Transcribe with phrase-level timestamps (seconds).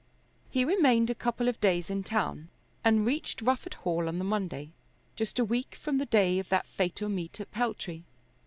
[0.49, 2.49] He remained a couple of days in town
[2.83, 4.71] and reached Rufford Hall on the Monday,
[5.15, 8.03] just a week from the day of that fatal meet at Peltry.